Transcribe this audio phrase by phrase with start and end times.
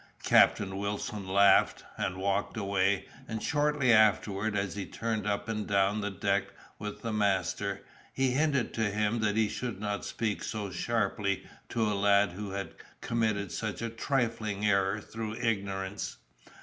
[0.23, 6.01] Captain Wilson laughed, and walked away, and shortly afterward, as he turned up and down
[6.01, 6.45] the deck
[6.79, 11.83] with the master, he hinted to him that he should not speak so sharply to
[11.83, 16.17] a lad who had committed such a trifling error through ignorance.